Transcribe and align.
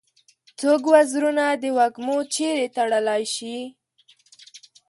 څوک 0.59 0.81
وزرونه 0.93 1.45
د 1.61 1.63
وږمو 1.77 2.17
چیري 2.33 2.67
تړلای 2.75 3.23
شي؟ 3.35 3.57